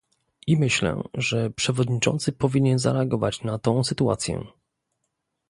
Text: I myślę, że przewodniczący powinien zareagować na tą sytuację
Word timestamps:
I 0.47 0.57
myślę, 0.57 1.01
że 1.13 1.49
przewodniczący 1.49 2.31
powinien 2.31 2.79
zareagować 2.79 3.43
na 3.43 3.59
tą 3.59 3.83
sytuację 3.83 4.43